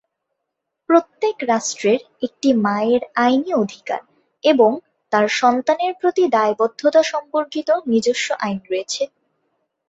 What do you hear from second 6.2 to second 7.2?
দায়বদ্ধতা